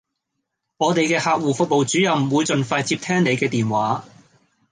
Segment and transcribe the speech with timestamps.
[0.77, 4.03] 我地既客戶服務主任會盡快接聽你既電話